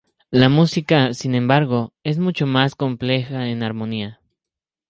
La 0.31 0.49
música, 0.49 1.13
sin 1.13 1.35
embargo, 1.35 1.93
es 2.03 2.17
mucho 2.17 2.47
más 2.47 2.73
compleja 2.73 3.49
en 3.49 3.61
armonía. 3.61 4.19